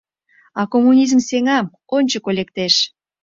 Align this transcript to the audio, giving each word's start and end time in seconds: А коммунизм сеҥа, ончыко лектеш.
А 0.59 0.61
коммунизм 0.73 1.19
сеҥа, 1.27 1.57
ончыко 1.95 2.31
лектеш. 2.37 2.75